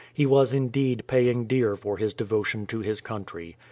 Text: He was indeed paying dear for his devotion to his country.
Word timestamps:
He 0.11 0.25
was 0.25 0.51
indeed 0.51 1.03
paying 1.05 1.45
dear 1.45 1.75
for 1.75 1.97
his 1.97 2.11
devotion 2.15 2.65
to 2.65 2.79
his 2.79 3.01
country. 3.01 3.55